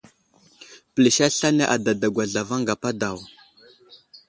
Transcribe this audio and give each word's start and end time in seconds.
Pəlis 0.93 1.17
aslane 1.27 1.63
adadagwa 1.75 2.23
zlavaŋ 2.31 2.61
gapa 2.67 2.89
daw. 3.01 3.17